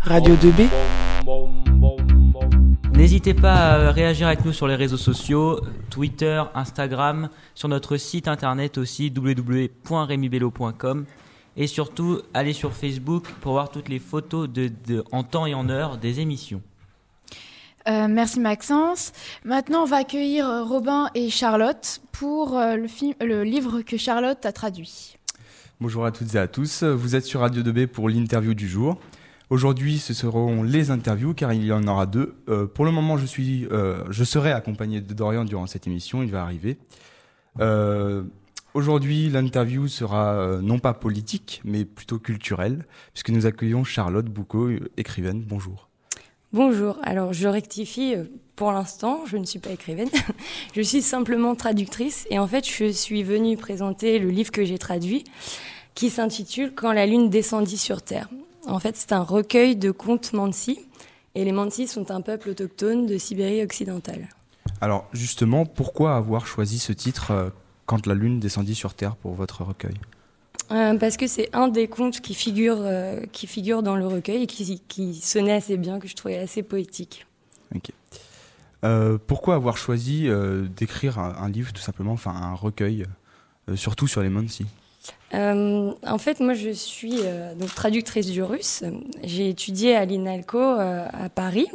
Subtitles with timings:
[0.00, 0.68] Radio 2B.
[2.92, 3.52] N'hésitez pas
[3.88, 5.60] à réagir avec nous sur les réseaux sociaux,
[5.90, 11.04] Twitter, Instagram, sur notre site internet aussi www.remibello.com
[11.56, 15.54] et surtout allez sur Facebook pour voir toutes les photos de, de- en temps et
[15.54, 16.62] en heure des émissions.
[17.88, 19.12] Euh, merci Maxence.
[19.44, 23.96] Maintenant, on va accueillir euh, Robin et Charlotte pour euh, le, film, le livre que
[23.96, 25.17] Charlotte a traduit.
[25.80, 28.98] Bonjour à toutes et à tous, vous êtes sur Radio 2B pour l'interview du jour.
[29.48, 32.34] Aujourd'hui, ce seront les interviews car il y en aura deux.
[32.48, 36.24] Euh, pour le moment, je, suis, euh, je serai accompagné de Dorian durant cette émission,
[36.24, 36.78] il va arriver.
[37.60, 38.24] Euh,
[38.74, 45.44] Aujourd'hui, l'interview sera non pas politique, mais plutôt culturelle, puisque nous accueillons Charlotte Boucaud, écrivaine.
[45.46, 45.88] Bonjour.
[46.52, 48.14] Bonjour, alors je rectifie,
[48.56, 50.08] pour l'instant, je ne suis pas écrivaine,
[50.74, 54.78] je suis simplement traductrice et en fait je suis venue présenter le livre que j'ai
[54.78, 55.24] traduit
[55.98, 58.28] qui s'intitule Quand la lune descendit sur Terre.
[58.68, 60.78] En fait c'est un recueil de contes Mansi
[61.34, 64.28] et les Mansi sont un peuple autochtone de Sibérie occidentale.
[64.80, 67.50] Alors justement, pourquoi avoir choisi ce titre euh,
[67.86, 69.96] Quand la lune descendit sur Terre pour votre recueil?
[70.70, 74.44] Euh, parce que c'est un des contes qui figure, euh, qui figure dans le recueil
[74.44, 77.26] et qui, qui sonnait assez bien, que je trouvais assez poétique.
[77.74, 77.90] Ok.
[79.26, 80.28] Pourquoi avoir choisi
[80.76, 83.06] d'écrire un, un livre tout simplement, enfin un recueil,
[83.74, 84.64] surtout sur les Mansi?
[85.34, 88.82] Euh, en fait, moi, je suis euh, donc traductrice du russe.
[89.22, 91.68] J'ai étudié à l'INALCO euh, à Paris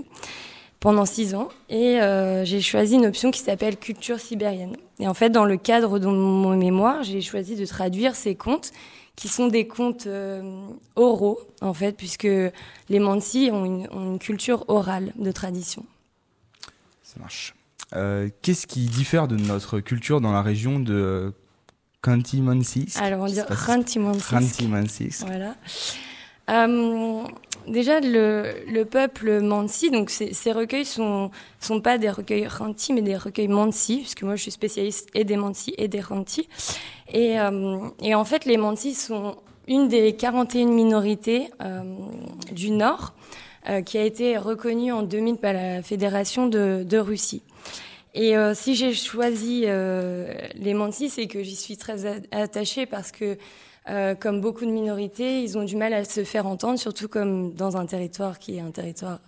[0.80, 2.00] pendant six ans et
[2.44, 4.76] j'ai choisi une option qui s'appelle culture sibérienne.
[5.00, 8.72] Et en fait, dans le cadre de mon mémoire, j'ai choisi de traduire ces contes
[9.16, 10.10] qui sont des contes
[10.98, 12.28] oraux, en fait, puisque
[12.90, 15.86] les Mansi ont une, ont une culture orale de tradition.
[17.02, 17.56] Ça marche.
[18.42, 21.34] Qu'est-ce qui diffère de notre culture dans la région de
[22.04, 24.30] Khanty-Mansis Alors, on dit Khanty-Mansis.
[24.30, 25.24] Khanty-Mansis.
[25.26, 25.56] Voilà.
[26.50, 27.24] Euh,
[27.68, 33.02] déjà, le, le peuple Mansi, donc ces, recueils sont sont pas des recueils Khanti, mais
[33.02, 36.50] des recueils Mansi, puisque moi je suis spécialiste et des Mansi et des Khanti.
[37.12, 39.38] Et, euh, et en fait, les Mansi sont
[39.70, 41.82] une des 41 minorités euh,
[42.52, 43.14] du Nord
[43.86, 47.44] qui a été reconnue en 2000 par la Fédération de, de Russie.
[48.14, 53.12] Et euh, si j'ai choisi euh, les Mansi, c'est que j'y suis très attachée parce
[53.12, 53.38] que
[53.90, 57.54] euh, comme beaucoup de minorités, ils ont du mal à se faire entendre, surtout comme
[57.54, 59.20] dans un territoire qui est un territoire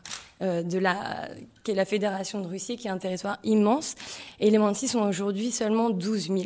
[0.42, 1.28] euh, de la,
[1.64, 3.96] qui est la Fédération de Russie, qui est un territoire immense.
[4.40, 6.40] Et les Mansi sont aujourd'hui seulement 12 000.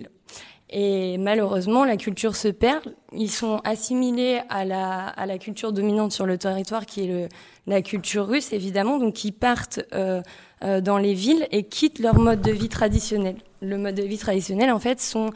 [0.71, 2.83] Et malheureusement, la culture se perd.
[3.11, 7.29] Ils sont assimilés à la, à la culture dominante sur le territoire, qui est le,
[7.65, 8.99] la culture russe, évidemment.
[8.99, 10.21] Donc, ils partent euh,
[10.63, 13.35] euh, dans les villes et quittent leur mode de vie traditionnel.
[13.61, 15.31] Le mode de vie traditionnel, en fait, sont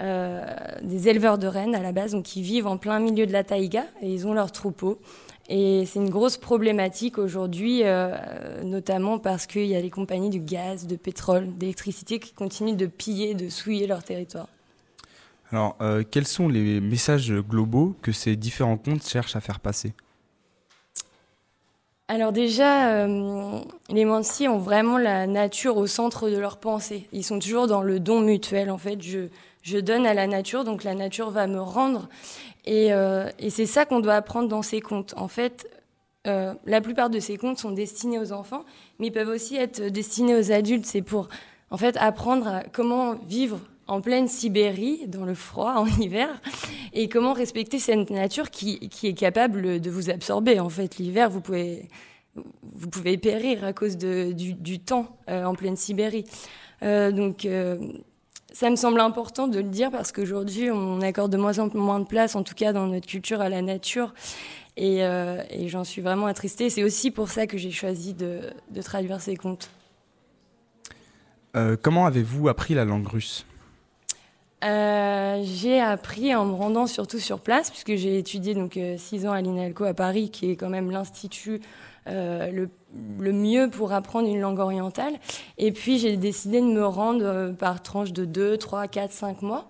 [0.00, 0.44] euh,
[0.82, 3.42] des éleveurs de rennes à la base, donc qui vivent en plein milieu de la
[3.44, 5.00] taïga et ils ont leurs troupeaux.
[5.48, 8.14] Et c'est une grosse problématique aujourd'hui, euh,
[8.62, 12.86] notamment parce qu'il y a les compagnies du gaz, de pétrole, d'électricité qui continuent de
[12.86, 14.48] piller, de souiller leur territoire.
[15.50, 19.94] Alors, euh, quels sont les messages globaux que ces différents contes cherchent à faire passer?
[22.08, 23.60] Alors déjà, euh,
[23.90, 27.06] les Mansi ont vraiment la nature au centre de leur pensée.
[27.12, 28.70] Ils sont toujours dans le don mutuel.
[28.70, 32.08] En fait, je, donne à la nature, donc la nature va me rendre.
[32.64, 35.14] Et, euh, c'est ça qu'on doit apprendre dans ces contes.
[35.16, 35.68] En fait,
[36.24, 38.66] la plupart de ces contes sont destinés aux enfants,
[38.98, 40.84] mais ils peuvent aussi être destinés aux adultes.
[40.84, 41.30] C'est pour,
[41.70, 46.28] en fait, apprendre à comment vivre en pleine Sibérie, dans le froid, en hiver,
[46.92, 50.60] et comment respecter cette nature qui, qui est capable de vous absorber.
[50.60, 51.88] En fait, l'hiver, vous pouvez,
[52.62, 56.24] vous pouvez périr à cause de, du, temps euh, en pleine Sibérie.
[56.82, 57.78] Euh, donc, euh,
[58.52, 62.00] ça me semble important de le dire parce qu'aujourd'hui, on accorde de moins en moins
[62.00, 64.14] de place, en tout cas dans notre culture, à la nature.
[64.76, 66.70] Et, et j'en suis vraiment attristée.
[66.70, 69.70] C'est aussi pour ça que j'ai choisi de, de traduire ces contes.
[71.82, 73.44] Comment avez-vous appris la langue russe?
[74.64, 79.26] Euh, j'ai appris en me rendant surtout sur place, puisque j'ai étudié donc euh, six
[79.26, 81.60] ans à l'INALCO à Paris, qui est quand même l'institut
[82.08, 85.14] euh, le, mieux pour apprendre une langue orientale.
[85.58, 89.68] Et puis j'ai décidé de me rendre par tranche de 2, 3, 4, 5 mois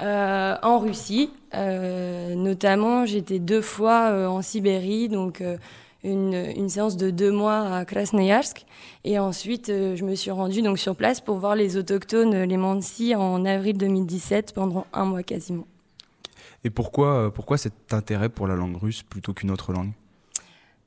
[0.00, 1.30] en Russie.
[1.54, 5.42] Notamment, j'étais deux fois en Sibérie, donc
[6.04, 8.64] une, séance de deux mois à Krasnoyarsk.
[9.04, 12.46] Et ensuite, euh, je me suis rendue donc sur place pour voir les autochtones, euh,
[12.46, 15.66] les Mansi, en avril 2017, pendant un mois quasiment.
[16.64, 19.92] Et pourquoi, euh, pourquoi cet intérêt pour la langue russe plutôt qu'une autre langue?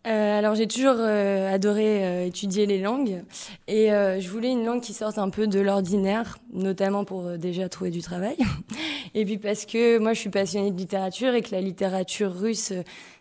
[0.08, 3.22] Euh, alors j'ai toujours euh, adoré euh, étudier les langues
[3.68, 7.38] et euh, je voulais une langue qui sorte un peu de l'ordinaire, notamment pour euh,
[7.38, 8.36] déjà trouver du travail.
[9.14, 12.72] Et puis parce que moi, je suis passionnée de littérature et que la littérature russe,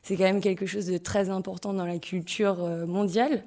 [0.02, 3.42] c'est quand même quelque chose de très important dans la culture mondiale.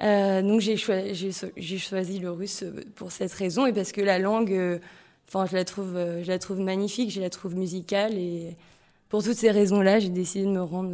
[0.00, 1.32] Euh, donc j'ai choisi,
[1.80, 2.64] choisi, le russe
[2.94, 4.80] pour cette raison et parce que la langue,
[5.28, 8.54] enfin, je la trouve, je la trouve magnifique, je la trouve musicale et
[9.12, 10.90] pour toutes ces raisons-là, j'ai décidé de me rendre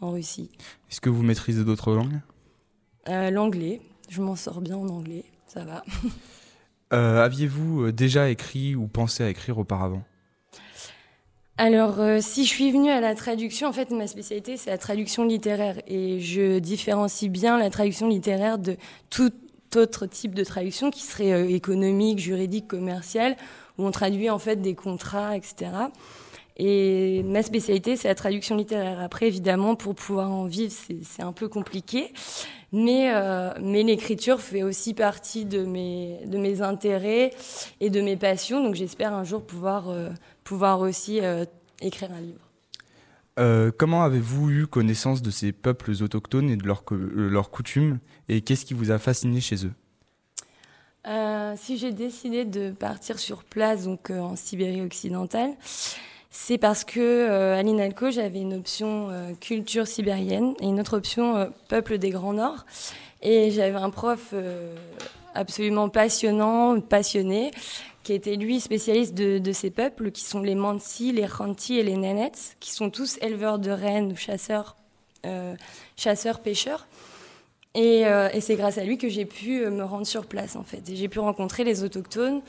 [0.00, 0.50] en Russie.
[0.90, 2.18] Est-ce que vous maîtrisez d'autres langues?
[3.06, 5.84] L'anglais, je m'en sors bien en anglais, ça va.
[6.92, 10.02] Euh, aviez-vous euh, déjà écrit ou pensé à écrire auparavant?
[11.56, 14.76] Alors, euh, si je suis venue à la traduction, en fait, ma spécialité, c'est la
[14.76, 15.80] traduction littéraire.
[15.86, 18.76] Et je différencie bien la traduction littéraire de
[19.08, 19.32] tout
[19.74, 23.38] autre type de traduction qui serait économique, juridique, commerciale,
[23.78, 25.70] où on traduit en fait des contrats, etc.
[26.56, 29.00] Et ma spécialité, c'est la traduction littéraire.
[29.00, 30.72] Après, évidemment, pour pouvoir en vivre,
[31.02, 32.12] c'est un peu compliqué.
[32.72, 37.32] Mais, euh, mais l'écriture fait aussi partie de mes, de mes intérêts
[37.80, 38.62] et de mes passions.
[38.64, 40.08] Donc j'espère un jour pouvoir, euh,
[40.42, 41.44] pouvoir aussi euh,
[41.82, 43.72] écrire un livre.
[43.76, 47.98] comment avez-vous eu connaissance de ces peuples autochtones et de leurs leur coutumes?
[48.28, 49.72] Et qu'est-ce qui vous a fasciné chez eux?
[51.56, 55.50] Si j'ai décidé de partir sur place, donc en Sibérie occidentale,
[56.34, 60.96] c'est parce que euh, à l'INALCO, j'avais une option euh, culture sibérienne et une autre
[60.96, 62.64] option euh, peuple des Grands Nord.
[63.20, 64.34] Et j'avais un prof
[65.34, 67.52] absolument passionnant, passionné,
[68.02, 71.96] qui était lui spécialiste de, ces peuples, qui sont les Mansi, les Khanti et les
[71.96, 74.74] Nenets, qui sont tous éleveurs de rennes ou chasseurs,
[75.96, 76.88] chasseurs, pêcheurs.
[77.74, 80.56] Et, euh, et c'est grâce à lui que j'ai pu euh, me rendre sur place
[80.56, 80.90] en fait.
[80.90, 82.42] Et j'ai pu rencontrer les autochtones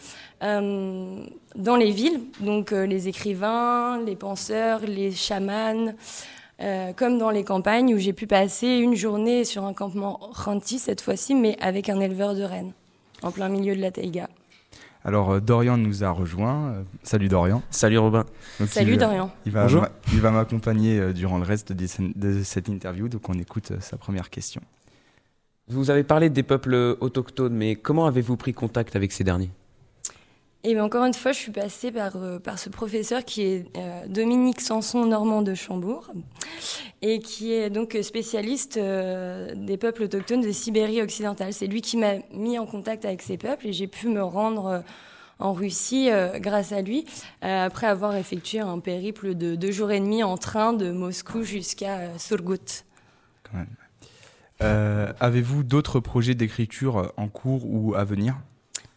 [0.44, 1.24] euh,
[1.56, 5.94] dans les villes, donc euh, les écrivains, les penseurs, les chamans,
[6.96, 11.02] comme dans les campagnes où j'ai pu passer une journée sur un campement renti cette
[11.02, 12.72] fois-ci, mais avec un éleveur de rennes,
[13.22, 14.30] en plein milieu de la taïga.
[15.04, 16.86] Alors Dorian nous a rejoint.
[17.02, 17.62] salut Dorian.
[17.70, 18.26] Salut Robin.
[18.66, 19.30] salut Dorian.
[19.46, 19.88] Il va, Bonjour.
[20.14, 24.62] Il va m'accompagner durant le reste de cette interview, donc on écoute sa première question.
[25.68, 29.52] Vous avez parlé des peuples autochtones, mais comment avez-vous pris contact avec ces derniers?
[30.66, 33.66] Et bien encore une fois, je suis passée par, euh, par ce professeur qui est
[33.78, 36.10] euh, Dominique Sanson, normand de Chambourg,
[37.02, 41.52] et qui est donc spécialiste euh, des peuples autochtones de Sibérie occidentale.
[41.52, 44.84] C'est lui qui m'a mis en contact avec ces peuples et j'ai pu me rendre
[45.40, 47.06] en Russie grâce à lui,
[47.42, 52.18] après avoir effectué un périple de deux jours et demi en train de Moscou jusqu'à
[52.18, 52.86] Surgut.
[53.44, 53.68] Quand même.
[54.64, 58.36] Euh, avez-vous d'autres projets d'écriture en cours ou à venir?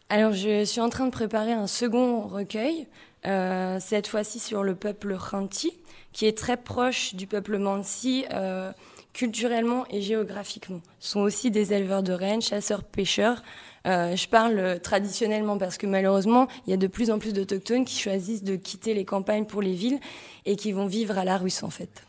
[0.09, 2.87] Alors, je suis en train de préparer un second recueil,
[3.27, 5.73] euh, cette fois-ci sur le peuple Khanti,
[6.13, 8.25] qui est très proche du peuple Mansi.
[8.33, 8.73] Euh,
[9.13, 10.83] culturellement et géographiquement.
[11.01, 13.43] Ce sont aussi des éleveurs de rennes, chasseurs-pêcheurs.
[13.87, 17.99] je parle traditionnellement parce que malheureusement, il y a de plus en plus d'autochtones qui
[17.99, 20.01] choisissent de quitter les campagnes pour les villes
[20.45, 22.05] et qui vont vivre à la Russe en fait.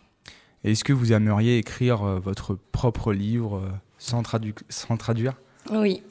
[0.64, 4.24] Est-ce que vous aimeriez écrire euh, votre propre livre euh, sans,
[4.70, 5.34] sans traduire?
[5.72, 6.02] Oui,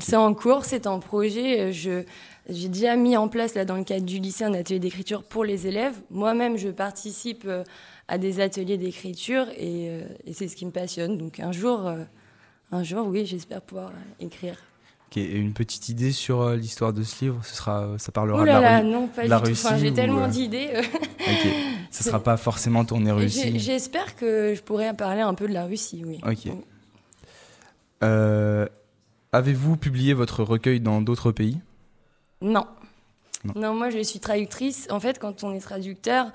[0.00, 1.72] c'est en cours, c'est en projet.
[1.72, 2.04] Je,
[2.48, 5.44] j'ai déjà mis en place, là, dans le cadre du lycée, un atelier d'écriture pour
[5.44, 5.94] les élèves.
[6.10, 7.64] Moi-même, je participe euh,
[8.08, 9.86] à des ateliers d'écriture et,
[10.24, 11.18] et, c'est ce qui me passionne.
[11.18, 11.90] Donc un jour,
[12.70, 14.56] un jour oui, j'espère pouvoir écrire.
[15.10, 15.22] Okay.
[15.22, 18.60] Et une petite idée sur l'histoire de ce livre, ce sera, ça parlera de la,
[18.60, 19.50] là, non, pas du tout.
[19.50, 20.70] Enfin, j'ai tellement d'idées.
[21.90, 23.58] ne sera pas forcément tourné Russie.
[23.58, 26.20] J'espère que je pourrai parler un peu de la Russie, oui.
[26.26, 26.52] Ok.
[28.02, 28.66] Euh,
[29.32, 31.58] avez-vous publié votre recueil dans d'autres pays?
[32.42, 32.66] Non.
[33.54, 33.74] non.
[33.74, 34.86] moi je suis traductrice.
[34.90, 36.26] En fait, quand on est traducteur,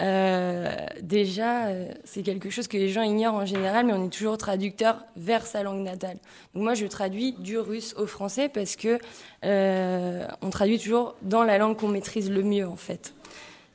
[0.00, 4.10] euh, déjà, euh, c'est quelque chose que les gens ignorent en général, mais on est
[4.10, 6.18] toujours traducteur vers sa langue natale.
[6.54, 8.98] Donc moi, je traduis du russe au français parce que
[9.42, 13.14] on traduit toujours dans la langue qu'on maîtrise le mieux, en fait.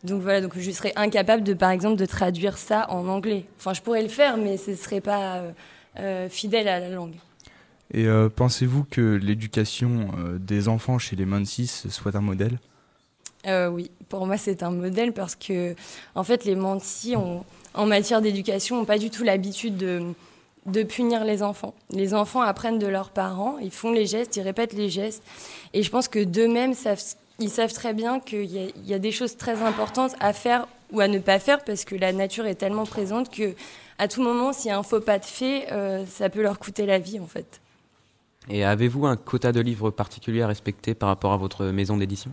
[0.03, 3.45] Donc voilà, donc je serais incapable de, par exemple, de traduire ça en anglais.
[3.57, 5.51] Enfin, je pourrais le faire, mais ce ne serait pas euh,
[5.99, 7.15] euh, fidèle à la langue.
[7.93, 12.59] Et euh, pensez-vous que l'éducation des enfants chez les Mansis soit un modèle?
[13.45, 15.75] Oui, pour moi c'est un modèle parce que,
[16.13, 20.13] en fait, les Mansis, en matière d'éducation, n'ont pas du tout l'habitude de,
[20.65, 21.73] de punir les enfants.
[21.89, 25.23] Les enfants apprennent de leurs parents, ils font les gestes, ils répètent les gestes.
[25.73, 27.03] Et je pense que d'eux-mêmes savent
[27.39, 31.07] ils savent très bien qu'il y, a des choses très importantes à faire ou à
[31.07, 33.53] ne pas faire parce que la nature est tellement présente que
[33.97, 36.57] à tout moment, s'il y a un faux pas de fait, euh, ça peut leur
[36.59, 37.61] coûter la vie en fait.
[38.49, 42.31] Et avez-vous un quota de livres particulier à respecter par rapport à votre maison d'édition?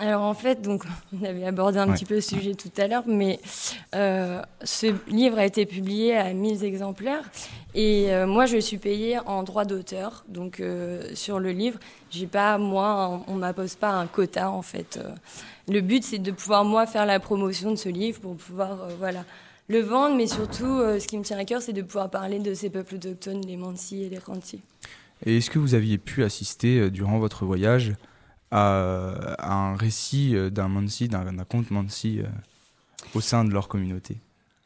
[0.00, 0.84] Alors en fait, donc
[1.20, 3.40] on avait abordé un petit peu le sujet tout à l'heure, mais
[3.94, 7.28] euh, ce livre a été publié à 1000 exemplaires
[7.74, 10.62] Et moi, je suis payée en droit d'auteur, donc
[11.14, 11.78] sur le livre.
[12.10, 15.00] J'ai pas, moi, on m'impose pas un quota en fait.
[15.68, 19.24] Le but, c'est de pouvoir moi faire la promotion de ce livre pour pouvoir, voilà,
[19.68, 22.54] le vendre, mais surtout, ce qui me tient à cœur, c'est de pouvoir parler de
[22.54, 24.60] ces peuples autochtones, les Mansi et les Ranti.
[25.26, 27.94] Et est-ce que vous aviez pu assister durant votre voyage
[28.50, 32.26] à, un récit euh, d'un Mansi, d'un conte Mansi euh,
[33.14, 34.16] au sein de leur communauté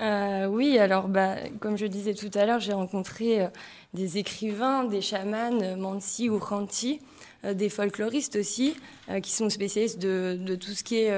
[0.00, 3.48] euh, oui, alors bah, comme je disais tout à l'heure, j'ai rencontré
[3.94, 6.98] des écrivains, des chamans, Mansi ou Khanti,
[7.44, 8.74] des folkloristes aussi,
[9.22, 11.16] qui sont spécialistes de, tout ce qui est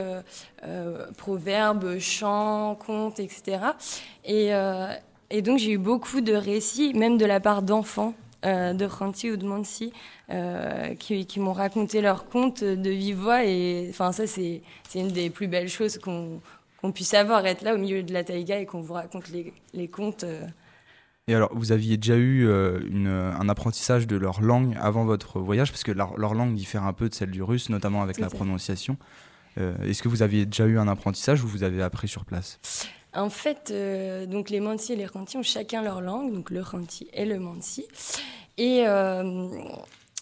[1.17, 3.59] proverbes, chants, contes, etc.
[4.27, 4.51] Et,
[5.31, 8.13] et donc j'ai eu beaucoup de récits, même de la part d'enfants
[8.45, 9.93] de Khanti ou de Mansi,
[10.31, 13.45] euh, qui, m'ont raconté leurs contes de vive voix.
[13.45, 14.63] Et enfin, ça, c'est
[14.95, 16.41] une des plus belles choses qu'on
[16.93, 19.89] puisse avoir, être là au milieu de la taïga et qu'on vous raconte les, les
[19.89, 20.25] contes.
[20.25, 20.47] Euh.
[21.27, 25.41] Et alors, vous aviez déjà eu euh, une, un apprentissage de leur langue avant votre
[25.41, 28.19] voyage, parce que leur, leur, langue diffère un peu de celle du russe, notamment avec
[28.19, 28.99] la prononciation.
[29.57, 32.59] Est-ce que vous aviez déjà eu un apprentissage ou vous avez appris sur place
[33.17, 33.73] en fait,
[34.29, 37.39] donc les Mansi et les Khanti ont chacun leur langue, donc le Khanti et le
[37.39, 37.87] Mansi.
[38.59, 38.85] Et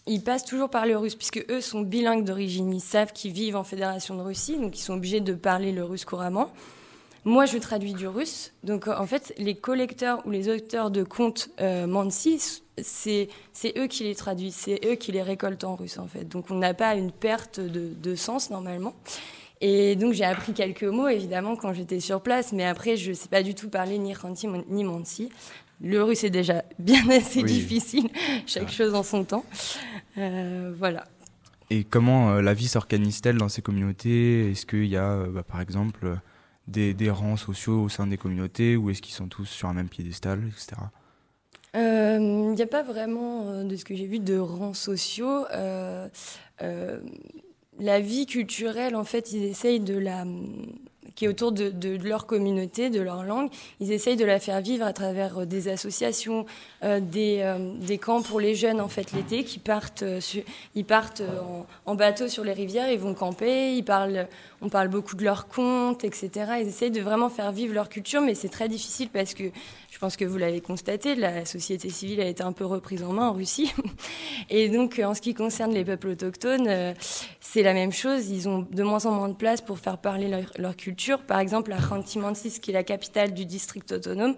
[0.07, 2.73] ils passent toujours par le russe, puisque eux sont bilingues d'origine.
[2.73, 5.85] Ils savent qu'ils vivent en Fédération de Russie, donc ils sont obligés de parler le
[5.85, 6.51] russe couramment.
[7.25, 8.53] Moi, je traduis du russe.
[8.65, 11.87] Donc, en fait, les collecteurs ou les auteurs de contes euh,
[12.81, 13.29] c'est
[13.77, 16.25] eux qui les traduisent, c'est eux qui les récoltent en russe, en fait.
[16.25, 18.95] Donc, on n'a pas une perte de, de sens, normalement.
[19.61, 23.15] Et donc, j'ai appris quelques mots, évidemment, quand j'étais sur place, mais après, je ne
[23.15, 25.31] sais pas du tout parler ni Khanti ni Mansi.
[25.81, 28.09] Le russe est déjà bien assez difficile,
[28.47, 29.45] chaque chose en son temps.
[30.19, 31.05] Euh, voilà.
[31.71, 34.51] Et comment euh, la vie s'organise-t-elle dans ces communautés?
[34.51, 36.19] Est-ce qu'il y a, euh, bah, par exemple,
[36.67, 39.75] des, des, rangs sociaux au sein des communautés ou est-ce qu'ils sont tous sur un
[39.75, 40.73] même piédestal, etc.
[41.75, 45.45] Il n'y a pas vraiment, de ce que j'ai vu, de rangs sociaux.
[47.79, 50.25] la vie culturelle, en fait, ils essayent de la
[51.15, 53.51] qui est autour de, leur communauté, de leur langue.
[53.81, 56.47] Ils essayent de la faire vivre à travers euh, des associations,
[56.85, 60.05] euh, des, euh, des, camps pour les jeunes en fait l'été qui partent,
[60.75, 61.23] ils partent
[61.87, 64.27] en, bateau sur les rivières, ils vont camper, ils parlent,
[64.63, 66.31] on parle beaucoup de leurs contes, etc.
[66.61, 69.45] Ils essayent de vraiment faire vivre leur culture, mais c'est très difficile parce que
[69.91, 73.13] je pense que vous l'avez constaté, la société civile a été un peu reprise en
[73.13, 73.75] main en Russie.
[74.51, 76.95] Et donc, en ce qui concerne les peuples autochtones,
[77.41, 78.31] c'est la même chose.
[78.31, 81.73] Ils ont de moins en moins de place pour faire parler leur, culture par exemple,
[81.73, 84.35] à Khanty-Mansis, qui est la capitale du district autonome,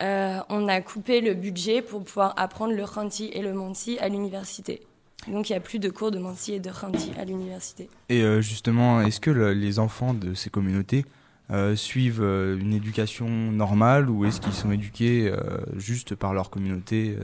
[0.00, 4.08] euh, on a coupé le budget pour pouvoir apprendre le Khanti et le Mansi à
[4.08, 4.82] l'université.
[5.26, 7.90] Donc il n'y a plus de cours de Mansi et de Khanti à l'université.
[8.08, 11.04] Et euh, justement, est-ce que les enfants de ces communautés
[11.50, 15.32] euh, suivent une éducation normale ou est-ce qu'ils sont éduqués
[15.76, 17.16] juste par leur communauté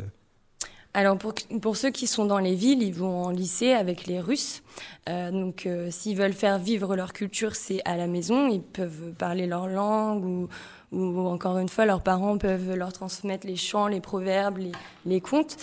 [0.96, 4.20] alors pour, pour, ceux qui sont dans les villes, ils vont en lycée avec les
[4.20, 4.62] Russes.
[5.08, 8.46] Euh, donc euh, s'ils veulent faire vivre leur culture, c'est à la maison.
[8.46, 10.48] Ils peuvent parler leur langue ou,
[10.92, 14.72] ou, encore une fois, leurs parents peuvent leur transmettre les chants, les proverbes, les,
[15.04, 15.56] les contes.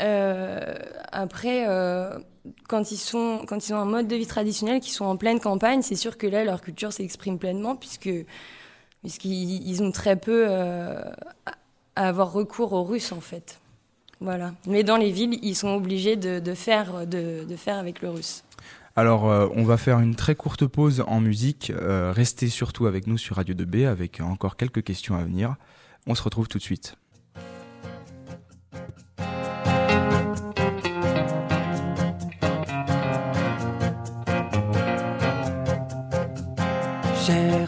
[0.00, 0.74] Euh,
[1.12, 2.18] après, euh,
[2.68, 5.40] quand ils sont quand ils ont un mode de vie traditionnel, qui sont en pleine
[5.40, 8.26] campagne, c'est sûr que là leur culture s'exprime pleinement puisqu'ils
[9.04, 11.02] ils ont très peu euh,
[11.96, 13.60] à avoir recours aux Russes en fait.
[14.20, 14.54] Voilà.
[14.66, 18.42] Mais dans les villes, ils sont obligés de, faire, de, faire avec le russe.
[18.96, 21.72] Alors, on va faire une très courte pause en musique.
[21.76, 25.56] Restez surtout avec nous sur Radio 2B avec encore quelques questions à venir.
[26.06, 26.96] On se retrouve tout de suite.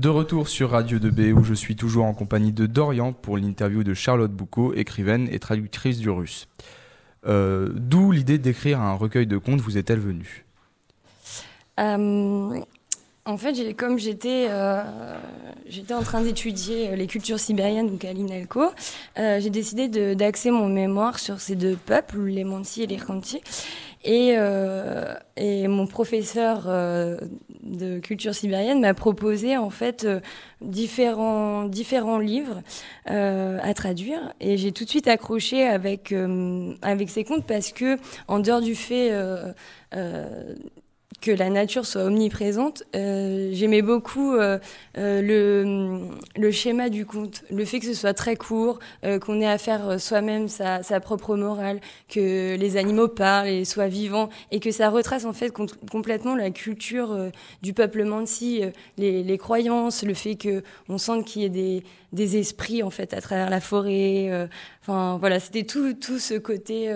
[0.00, 3.84] De retour sur Radio 2B où je suis toujours en compagnie de Dorian pour l'interview
[3.84, 6.48] de Charlotte Boucault, écrivaine et traductrice du russe.
[7.26, 10.46] Euh, d'où l'idée d'écrire un recueil de contes vous est-elle venue?
[11.78, 12.60] Euh,
[13.26, 14.82] En fait, comme j'étais euh,
[15.68, 21.42] j'étais en train d'étudier les cultures sibériennes donc à j'ai décidé d'axer mon mémoire sur
[21.42, 23.42] ces deux peuples, les Mansi et les Khanti.
[24.02, 27.18] Et, euh, et mon professeur euh,
[27.62, 30.20] de culture sibérienne m'a proposé en fait euh,
[30.62, 32.62] différents différents livres
[33.10, 34.32] euh, à traduire.
[34.40, 36.14] Et j'ai tout de suite accroché avec
[36.82, 39.12] avec ces contes parce que en dehors du fait
[41.20, 42.84] que la nature soit omniprésente.
[42.96, 44.58] Euh, J'aimais beaucoup euh,
[44.98, 48.78] euh, le, schéma du conte, le fait que ce soit très court,
[49.20, 54.28] qu'on ait à faire soi-même sa, propre morale, que les animaux parlent et soient vivants,
[54.50, 57.16] et que ça retrace en fait com complètement la culture
[57.62, 58.62] du peuple Mansi,
[58.98, 61.82] les, les, croyances, le fait que on sente qu'il y ait des,
[62.12, 64.48] des, esprits en fait à travers la forêt.
[64.82, 66.94] Enfin voilà, c'était tout, tout ce côté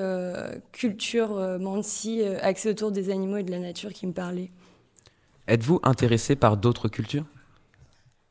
[0.72, 4.50] culture Mansi axé autour des animaux et de la nature qui me parlait.
[5.46, 7.26] Êtes-vous intéressé par d'autres cultures?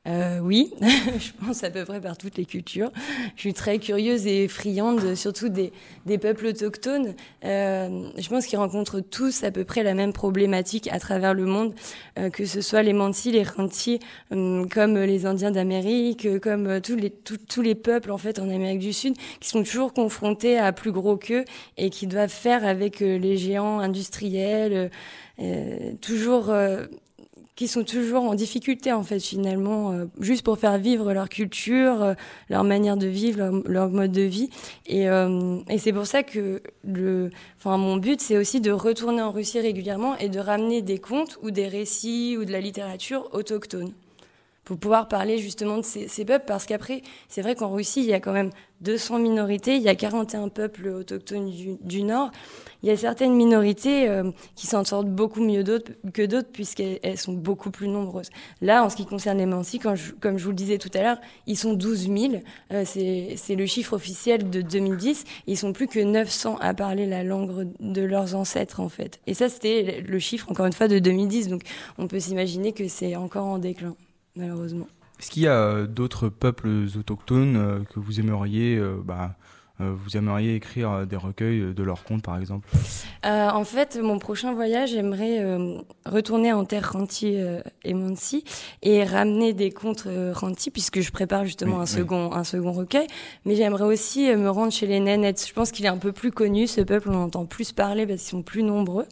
[0.05, 2.91] Euh, oui, je pense à peu près par toutes les cultures.
[3.35, 5.71] Je suis très curieuse et friande, surtout des,
[6.05, 7.13] des peuples autochtones.
[7.45, 11.45] Euh, je pense qu'ils rencontrent tous à peu près la même problématique à travers le
[11.45, 11.73] monde,
[12.19, 13.99] euh, que ce soit les Mantis, les Rantis,
[14.33, 18.79] euh, comme les Indiens d'Amérique, comme tous les, tous les peuples en fait en Amérique
[18.79, 21.45] du Sud, qui sont toujours confrontés à plus gros qu'eux
[21.77, 24.91] et qui doivent faire avec euh, les géants industriels,
[25.39, 26.53] euh, toujours
[27.55, 32.01] qui sont toujours en difficulté en fait finalement, euh, juste pour faire vivre leur culture,
[32.01, 32.13] euh,
[32.49, 34.49] leur manière de vivre, leur, leur mode de vie.
[34.87, 37.29] Et, euh, et c'est pour ça que le,
[37.59, 41.37] enfin mon but c'est aussi de retourner en Russie régulièrement et de ramener des contes
[41.43, 43.91] ou des récits ou de la littérature autochtone
[44.63, 48.13] pour pouvoir parler justement de ces, peuples parce qu'après c'est vrai qu'en Russie il y
[48.13, 48.51] a quand même
[48.81, 51.49] 200 minorités, il y a 41 peuples autochtones
[51.81, 52.31] du, Nord
[52.83, 55.63] il y a certaines minorités euh, qui s'en sortent beaucoup mieux
[56.13, 58.29] que d'autres puisqu'elles sont beaucoup plus nombreuses.
[58.61, 61.17] Là, en ce qui concerne les Mansi, comme je vous le disais tout à l'heure,
[61.47, 62.33] ils sont 12 000.
[62.73, 65.23] Euh, c'est le chiffre officiel de 2010.
[65.47, 69.21] Ils sont plus que 900 à parler la langue de leurs ancêtres, en fait.
[69.27, 71.47] Et ça, c'était le chiffre, encore une fois, de 2010.
[71.47, 71.61] Donc,
[71.97, 73.95] on peut s'imaginer que c'est encore en déclin,
[74.35, 74.87] malheureusement.
[75.19, 79.35] Est-ce qu'il y a euh, d'autres peuples autochtones euh, que vous aimeriez euh, bah,
[79.79, 82.69] vous aimeriez écrire euh, des recueils de leurs contes, par exemple?
[83.25, 88.43] Euh, En fait, mon prochain voyage, j'aimerais euh, retourner en terre Ranti euh, et Mansi
[88.83, 92.37] et ramener des contes Ranti, puisque je prépare justement oui, un, second, oui.
[92.37, 93.07] un second recueil.
[93.45, 95.43] Mais j'aimerais aussi me rendre chez les Nénettes.
[95.47, 98.21] Je pense qu'il est un peu plus connu, ce peuple, on entend plus parler parce
[98.21, 99.07] qu'ils sont plus nombreux,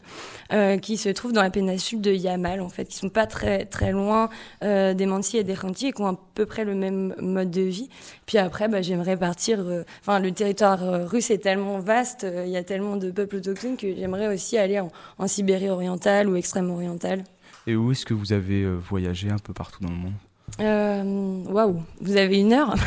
[0.81, 3.91] qui se trouvent dans la péninsule de Yamal, en fait, qui sont pas très, très
[3.91, 4.29] loin
[4.61, 7.61] des Mansi et des Ranti et qui ont à peu près le même mode de
[7.61, 7.89] vie.
[8.25, 9.65] Puis après, bah, j'aimerais partir,
[10.01, 13.77] enfin, le territoire territoire russe est tellement vaste, il y a tellement de peuples autochtones
[13.77, 17.23] que j'aimerais aussi aller en, en, Sibérie orientale ou extrême orientale.
[17.67, 20.13] Et où est-ce que vous avez voyagé un peu partout dans le monde?
[20.59, 22.75] Waouh, wow, vous avez une heure?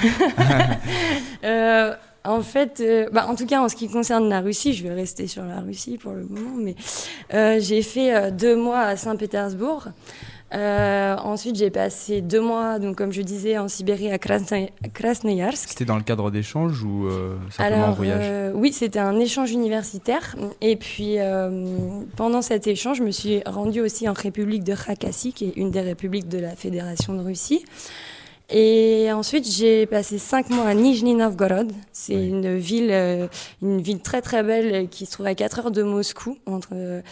[1.44, 1.94] Euh,
[2.26, 4.94] En fait, euh, bah, en tout cas, en ce qui concerne la Russie, je vais
[4.94, 6.74] rester sur la Russie pour le moment, mais
[7.34, 9.88] euh, j'ai fait deux mois à Saint-Pétersbourg.
[10.52, 15.68] Euh, ensuite, j'ai passé deux mois, donc comme je disais, en Sibérie à Krasnoyarsk.
[15.68, 19.18] C'était dans le cadre d'échanges ou euh, simplement Alors, un voyage euh, Oui, c'était un
[19.18, 20.36] échange universitaire.
[20.60, 21.66] Et puis, euh,
[22.16, 25.70] pendant cet échange, je me suis rendue aussi en République de Khakassie, qui est une
[25.70, 27.64] des républiques de la Fédération de Russie.
[28.50, 31.72] Et ensuite, j'ai passé cinq mois à Nijni Novgorod.
[31.92, 32.28] C'est oui.
[32.28, 33.28] une ville,
[33.62, 37.02] une ville très très belle qui se trouve à 4 heures de Moscou, entre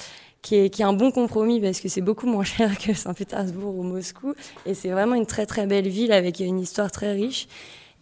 [0.43, 3.77] qui est, qui est un bon compromis parce que c'est beaucoup moins cher que Saint-Pétersbourg
[3.77, 4.35] ou Moscou.
[4.67, 7.49] Et c'est vraiment une très très belle ville avec une histoire très riche.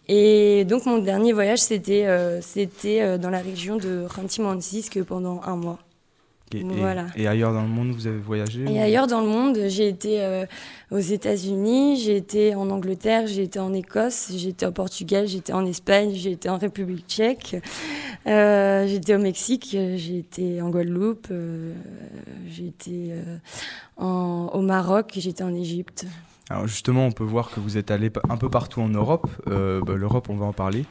[0.07, 5.41] Et donc mon dernier voyage, c'était euh, c'était euh, dans la région de Khanty-Mansiysk pendant
[5.43, 5.79] un mois.
[6.53, 7.07] Et, voilà.
[7.15, 8.81] et, ailleurs dans le monde, vous avez voyagé Et ou...
[8.81, 10.45] ailleurs dans le monde, j'ai été euh,
[10.91, 15.37] aux États-Unis, j'ai été en Angleterre, j'ai été en Écosse, j'ai été au Portugal, j'ai
[15.37, 17.57] été en Espagne, j'ai été en République tchèque,
[18.27, 21.73] euh, j'ai été au Mexique, j'ai été en Guadeloupe, euh,
[22.47, 23.13] j'ai été
[23.97, 26.05] en, au Maroc, j'ai été en Égypte.
[26.51, 29.27] Alors justement, on peut voir que vous êtes allé un peu partout en Europe.
[29.47, 30.83] Euh, bah, L'Europe, on va en parler.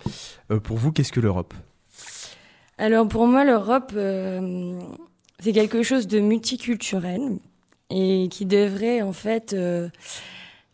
[0.50, 1.52] Euh, pour vous, qu'est-ce que l'Europe?
[2.78, 4.78] Alors pour moi, l'Europe, euh,
[5.42, 7.38] c'est quelque chose de multiculturel
[7.90, 9.88] et qui devrait en fait, euh,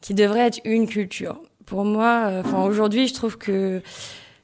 [0.01, 1.41] qui devrait être une culture.
[1.65, 3.83] Pour moi, enfin aujourd'hui, je trouve que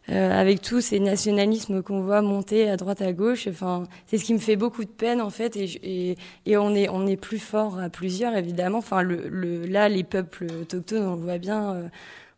[0.09, 3.47] euh, avec tous ces nationalismes qu'on voit monter à droite à gauche.
[3.47, 6.17] Enfin, c'est ce qui me fait beaucoup de peine en fait, et,
[6.57, 8.79] on est on est plus fort à plusieurs évidemment.
[8.79, 11.91] Enfin, là, les peuples autochtones, on le voit bien.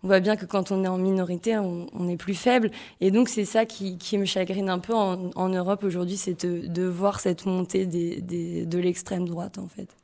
[0.04, 2.70] Euh, on voit bien que quand on est en minorité, on, on est plus faible.
[3.00, 6.44] Et donc, c'est ça qui, qui, me chagrine un peu en, en Europe aujourd'hui, c'est
[6.44, 9.96] de, de, voir cette montée des, des, de l'extrême droite, en fait.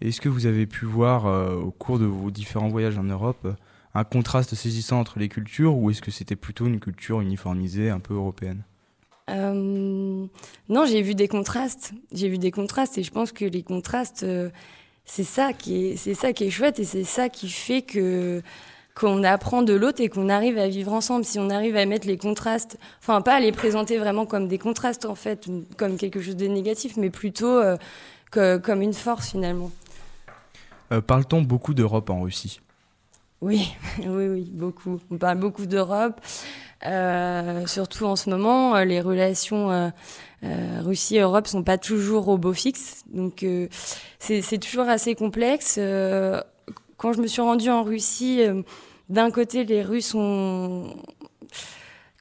[0.00, 3.46] Est-ce que vous avez pu voir, euh, au cours de vos différents voyages en Europe,
[3.94, 8.00] un contraste saisissant entre les cultures ou est-ce que c'était plutôt une culture uniformisée, un
[8.00, 8.64] peu européenne?
[9.30, 10.26] Euh,
[10.68, 11.92] Non, j'ai vu des contrastes.
[12.12, 14.50] J'ai vu des contrastes et je pense que les contrastes, euh,
[15.04, 18.42] c'est ça qui est, c'est ça qui est chouette et c'est ça qui fait que
[18.94, 21.24] qu'on apprend de l'autre et qu'on arrive à vivre ensemble.
[21.24, 24.58] Si on arrive à mettre les contrastes, enfin pas à les présenter vraiment comme des
[24.58, 27.76] contrastes en fait, comme quelque chose de négatif, mais plutôt euh,
[28.30, 29.70] comme une force finalement.
[31.06, 32.60] Parle-t-on beaucoup d'Europe en Russie?
[33.40, 35.00] Oui, oui, oui, beaucoup.
[35.10, 36.20] On parle beaucoup d'Europe.
[37.66, 39.92] surtout en ce moment, les relations
[40.42, 43.46] Russie et Europe sont pas toujours au beau fixe, donc
[44.18, 45.78] c'est toujours assez complexe.
[47.02, 48.42] Quand je me suis rendue en Russie,
[49.08, 50.94] d'un côté, les Russes ont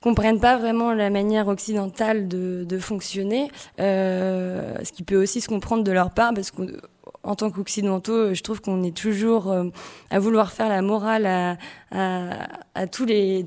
[0.02, 5.84] comprennent pas vraiment la manière occidentale de, fonctionner, euh, ce qui peut aussi se comprendre
[5.84, 9.66] de leur part, parce qu'en tant qu'occidentaux, je trouve qu'on est toujours euh,
[10.10, 11.58] à vouloir faire la morale
[11.92, 13.46] à, tous les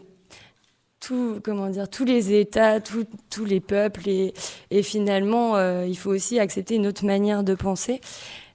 [1.42, 6.76] comment dire, tous les États, tous les peuples, et, finalement, euh, il faut aussi accepter
[6.76, 8.00] une autre manière de penser.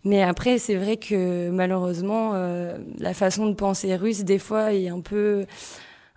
[0.05, 4.87] Mais après, c'est vrai que malheureusement, euh, la façon de penser russe, des fois, est
[4.87, 5.45] un peu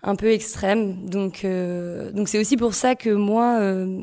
[0.03, 1.05] un peu extrême.
[1.05, 4.01] Donc, euh, donc c'est aussi pour ça que moi, euh,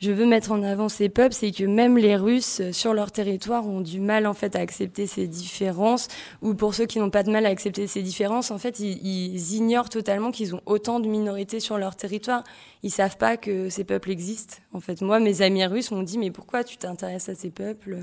[0.00, 3.66] je veux mettre en avant ces peuples, c'est que même les Russes sur leur territoire
[3.66, 6.08] ont du mal en fait à accepter ces différences,
[6.42, 8.98] ou pour ceux qui n'ont pas de mal à accepter ces différences, en fait, ils,
[9.06, 12.42] ils ignorent totalement qu'ils ont autant de minorités sur leur territoire.
[12.82, 14.56] Ils savent pas que ces peuples existent.
[14.72, 17.98] En fait, moi, mes amis russes m'ont dit mais pourquoi tu t'intéresses à ces peuples?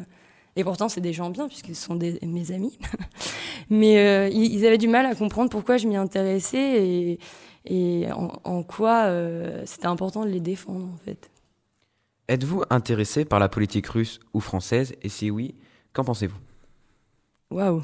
[0.56, 2.78] Et pourtant, c'est des gens bien, puisqu'ils sont des, mes amis.
[3.70, 7.20] Mais euh, ils, avaient du mal à comprendre pourquoi je m'y intéressais et,
[7.66, 11.30] et en, quoi euh, c'était important de les défendre, en fait.
[12.28, 14.94] Êtes-vous intéressé par la politique russe ou française?
[15.02, 15.56] Et si oui,
[15.94, 16.38] qu'en pensez-vous?
[17.50, 17.84] Waouh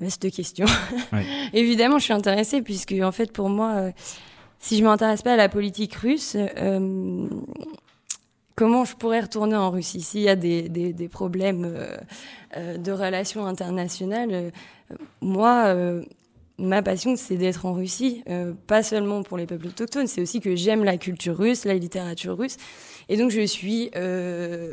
[0.00, 0.66] Vaste question.
[1.52, 3.92] Évidemment, je suis intéressée, puisque, en fait, pour moi, euh,
[4.58, 6.36] si je m'intéresse pas à la politique russe,
[8.58, 11.96] comment je pourrais retourner en Russie s'il y a des, problèmes euh,
[12.56, 14.30] euh de relations internationales.
[14.32, 14.50] Euh,
[15.20, 15.74] moi,
[16.58, 18.24] ma passion, c'est d'être en Russie,
[18.66, 22.36] pas seulement pour les peuples autochtones, c'est aussi que j'aime la culture russe, la littérature
[22.36, 22.56] russe.
[23.10, 23.90] Et donc, je suis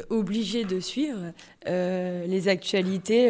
[0.09, 1.33] obligée de suivre
[1.67, 3.29] les actualités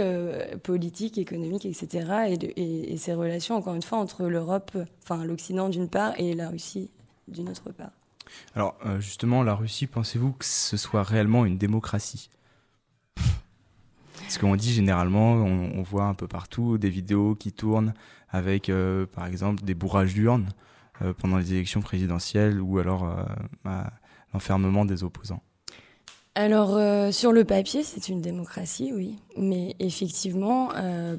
[0.62, 2.36] politiques, économiques, etc.
[2.56, 6.50] Et, et ces relations, encore une fois, entre l'Europe, enfin l'Occident d'une part, et la
[6.50, 6.92] Russie
[7.28, 8.05] d'une autre part.
[8.56, 12.30] Alors euh, justement, la Russie, pensez-vous que ce soit réellement une démocratie?
[14.18, 17.94] Parce qu'on dit généralement, on, voit un peu partout des vidéos qui tournent
[18.30, 20.50] avec, euh, par exemple, des bourrages d'urnes
[21.02, 23.08] euh, pendant les élections présidentielles ou alors
[23.64, 23.92] bah,
[24.34, 25.44] l'enfermement des opposants.
[26.34, 26.78] Alors
[27.14, 30.70] sur le papier, c'est une démocratie, oui, mais effectivement,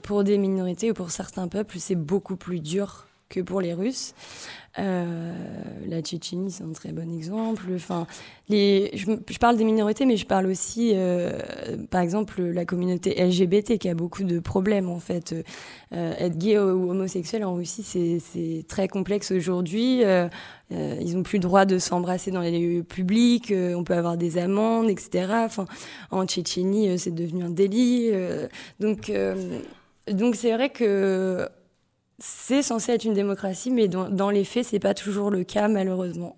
[0.03, 4.15] pour des minorités ou pour certains peuples, c'est beaucoup plus dur que pour les Russes.
[4.79, 5.33] Euh,
[5.89, 7.65] la Tchétchénie, c'est un très bon exemple.
[7.75, 8.07] Enfin,
[8.51, 11.41] je, parle des minorités, mais je parle aussi, euh,
[11.91, 15.35] par exemple, la communauté LGBT qui a beaucoup de problèmes en fait.
[15.95, 17.83] Euh, être gay ou homosexuel en Russie,
[18.21, 20.03] c'est très complexe aujourd'hui.
[20.71, 23.53] Ils ont plus le droit de s'embrasser dans les lieux publics.
[23.53, 25.49] on peut avoir des amendes, etc.
[26.11, 28.11] En Tchétchénie, c'est devenu un délit.
[28.81, 29.11] donc,
[30.11, 31.49] donc c'est vrai que
[32.19, 36.37] c'est censé être une démocratie, mais dans, les faits, c'est pas toujours le cas, malheureusement.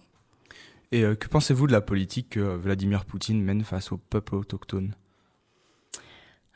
[0.91, 4.95] Et euh, que pensez-vous de la politique que Vladimir Poutine mène face au peuple autochtone?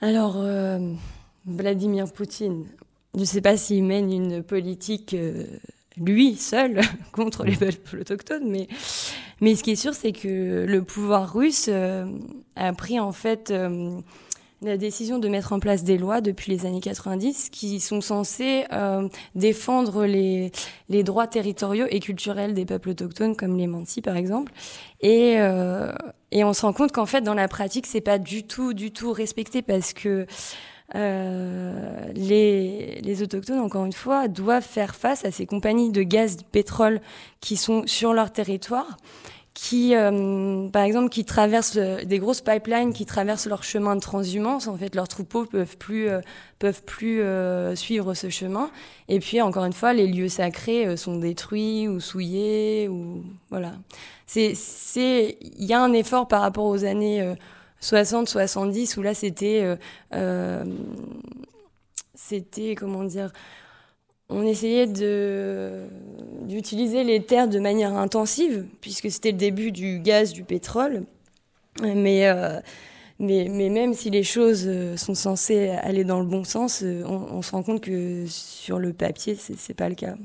[0.01, 0.79] Alors, euh,
[1.47, 2.67] Vladimir Poutine,
[3.15, 5.47] je ne sais pas s'il mène une politique euh,
[5.97, 6.81] lui seul
[7.13, 8.67] contre les peuples autochtones, mais,
[9.41, 13.53] mais ce qui est sûr, c'est que le pouvoir russe a pris en fait
[14.63, 18.65] la décision de mettre en place des lois depuis les années 90 qui sont censées
[18.73, 20.53] euh, défendre les,
[20.89, 24.53] les droits territoriaux et culturels des peuples autochtones comme les Mansi par exemple.
[25.01, 25.93] Et euh,
[26.31, 28.93] et on se rend compte qu'en fait dans la pratique c'est pas du tout du
[28.93, 30.27] tout respecté parce que
[30.95, 36.37] euh, les, les autochtones, encore une fois, doivent faire face à ces compagnies de gaz,
[36.37, 37.01] de pétrole
[37.41, 38.99] qui sont sur leur territoire
[39.63, 44.67] qui, euh, par exemple, qui traversent des grosses pipelines qui traversent leur chemin de transhumance.
[44.67, 46.21] En fait, leurs troupeaux peuvent plus euh,
[46.59, 48.73] peuvent plus euh, suivre ce chemin.
[49.09, 53.75] Et puis, encore une fois, les lieux sacrés sont détruits ou souillés ou voilà.
[54.27, 57.25] C'est c'est il y a un effort par rapport aux années
[57.79, 59.79] 60, 70 où là c'était
[62.17, 63.31] c'était comment dire
[64.33, 64.87] on essayait
[66.47, 71.05] d'utiliser les terres de manière intensive, puisque c'était le début du gaz, du pétrole.
[71.81, 72.61] Mais, euh,
[73.19, 77.03] mais, mais, même si les choses euh, sont censées aller dans le bon sens, euh,
[77.07, 80.17] on, se rend compte que sur le papier, c'est n'est pas le cas.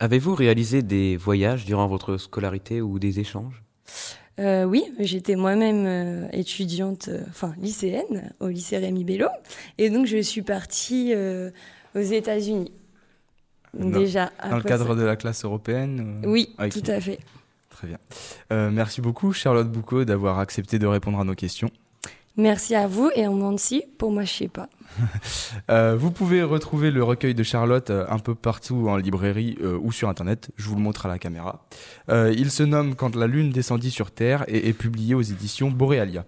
[0.00, 3.62] Avez-vous réalisé des voyages durant votre scolarité ou des échanges?
[4.38, 9.28] Oui, j'étais moi-même étudiante, enfin lycéenne, au lycée Rémi Bello.
[9.76, 11.12] Et donc, je suis partie
[11.94, 12.72] aux États-Unis.
[13.74, 14.30] Déjà.
[14.48, 17.20] Dans le cadre de la classe européenne Oui, tout à fait.
[17.70, 17.98] Très bien.
[18.52, 21.70] Euh, merci beaucoup, Charlotte Boucaud, d'avoir accepté de répondre à nos questions.
[22.36, 24.68] Merci à vous et en Mancy, pour moi, je sais pas.
[25.70, 29.78] Euh, vous pouvez retrouver le recueil de Charlotte euh, un peu partout en librairie euh,
[29.80, 30.50] ou sur internet.
[30.56, 31.64] Je vous le montre à la caméra.
[32.08, 35.70] Euh, il se nomme Quand la lune descendit sur Terre et est publié aux éditions
[35.70, 36.24] Borealia.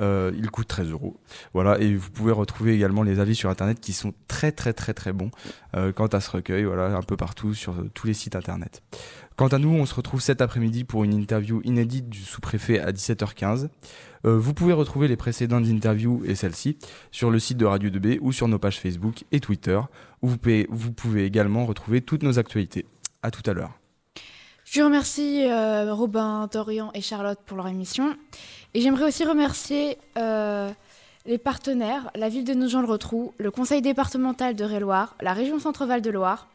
[0.00, 1.16] Euh, il coûte 13 euros.
[1.52, 4.94] Voilà, et vous pouvez retrouver également les avis sur internet qui sont très très très
[4.94, 5.30] très bons
[5.76, 8.82] euh, quant à ce recueil, voilà, un peu partout sur euh, tous les sites internet.
[9.36, 12.92] Quant à nous, on se retrouve cet après-midi pour une interview inédite du sous-préfet à
[12.92, 13.68] 17h15.
[14.24, 16.76] Euh, vous pouvez retrouver les précédentes interviews et celle-ci
[17.10, 19.80] sur le site de Radio 2B ou sur nos pages Facebook et Twitter,
[20.20, 22.86] où vous pouvez, vous pouvez également retrouver toutes nos actualités.
[23.22, 23.81] À tout à l'heure.
[24.72, 28.16] Je remercie euh, Robin, Dorian et Charlotte pour leur émission.
[28.72, 30.70] Et j'aimerais aussi remercier euh,
[31.26, 36.08] les partenaires, la ville de Nogent-le-Rotrou, le conseil départemental de Réloir, la région Centre-Val de
[36.08, 36.46] Loire,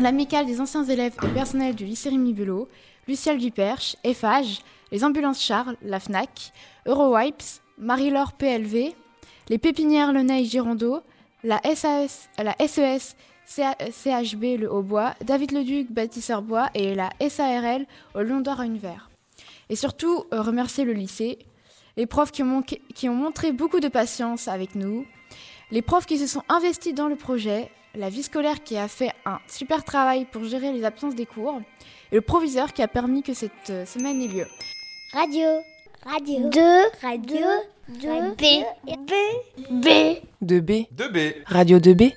[0.00, 2.66] l'amicale des anciens élèves et personnels du lycée Rémi Bulot,
[3.06, 4.58] Lucial Duperche, EFAGE,
[4.90, 6.50] les ambulances Charles, la FNAC,
[6.86, 8.96] Eurowipes, Marie-Laure PLV,
[9.48, 11.02] les pépinières Lenay Girondeau,
[11.44, 13.14] la, SAS, la SES CA-
[13.48, 19.10] CHB Le Hautbois, David Leduc Bâtisseur Bois et la SARL au Lion d'Or Univers.
[19.70, 21.38] Et surtout, euh, remercier le lycée,
[21.96, 25.06] les profs qui ont, manqué- qui ont montré beaucoup de patience avec nous,
[25.70, 29.10] les profs qui se sont investis dans le projet, la vie scolaire qui a fait
[29.24, 31.60] un super travail pour gérer les absences des cours,
[32.12, 34.46] et le proviseur qui a permis que cette euh, semaine ait lieu.
[35.12, 35.46] Radio.
[36.04, 36.48] Radio.
[36.50, 36.60] 2.
[37.02, 37.46] Radio.
[37.88, 38.34] 2.
[38.36, 38.42] B.
[38.84, 39.12] B.
[39.70, 39.86] B.
[40.44, 40.86] 2B.
[40.94, 42.12] 2B Radio 2B